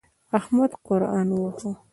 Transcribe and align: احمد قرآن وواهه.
احمد 0.37 0.71
قرآن 0.87 1.27
وواهه. 1.31 1.71